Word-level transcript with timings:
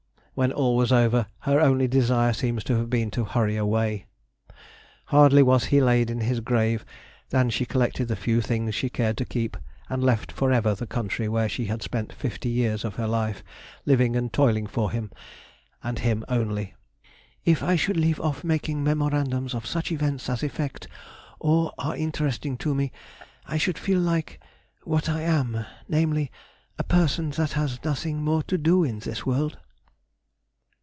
When 0.33 0.53
all 0.53 0.75
was 0.75 0.91
over, 0.93 1.27
her 1.39 1.59
only 1.59 1.87
desire 1.87 2.31
seems 2.33 2.63
to 2.63 2.77
have 2.77 2.89
been 2.89 3.11
to 3.11 3.25
hurry 3.25 3.57
away. 3.57 4.05
Hardly 5.07 5.43
was 5.43 5.65
he 5.65 5.81
laid 5.81 6.09
in 6.09 6.21
his 6.21 6.39
grave 6.39 6.83
than 7.29 7.49
she 7.49 7.65
collected 7.65 8.07
the 8.07 8.15
few 8.15 8.39
things 8.41 8.73
she 8.73 8.89
cared 8.89 9.17
to 9.17 9.25
keep, 9.25 9.55
and 9.89 10.01
left 10.03 10.31
for 10.31 10.51
ever 10.51 10.73
the 10.73 10.87
country 10.87 11.27
where 11.27 11.49
she 11.49 11.65
had 11.65 11.83
spent 11.83 12.13
fifty 12.13 12.49
years 12.49 12.83
of 12.85 12.95
her 12.95 13.07
life, 13.07 13.43
living 13.85 14.15
and 14.15 14.33
toiling 14.33 14.65
for 14.67 14.89
him 14.89 15.11
and 15.83 15.99
him 15.99 16.23
only. 16.29 16.75
"If 17.45 17.61
I 17.61 17.75
should 17.75 17.97
leave 17.97 18.19
off 18.21 18.43
making 18.43 18.83
memorandums 18.83 19.53
of 19.53 19.67
such 19.67 19.91
events 19.91 20.27
as 20.29 20.41
affect, 20.41 20.87
or 21.39 21.73
are 21.77 21.95
interesting 21.95 22.57
to 22.59 22.73
me, 22.73 22.91
I 23.45 23.57
should 23.57 23.77
feel 23.77 23.99
like—what 23.99 25.09
I 25.09 25.21
am, 25.21 25.65
namely, 25.89 26.31
a 26.79 26.83
person 26.85 27.31
that 27.31 27.51
has 27.51 27.77
nothing 27.83 28.23
more 28.23 28.41
to 28.43 28.57
do 28.57 28.83
in 28.85 28.99
this 28.99 29.23
world." 29.25 29.59